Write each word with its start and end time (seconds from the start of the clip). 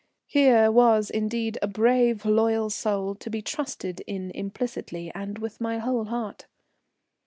Here 0.25 0.71
was, 0.71 1.11
indeed, 1.11 1.59
a 1.61 1.67
brave, 1.67 2.25
loyal 2.25 2.71
soul, 2.71 3.13
to 3.13 3.29
be 3.29 3.43
trusted 3.43 3.99
in 4.07 4.31
implicitly, 4.31 5.11
and 5.13 5.37
with 5.37 5.61
my 5.61 5.77
whole 5.77 6.05
heart. 6.05 6.47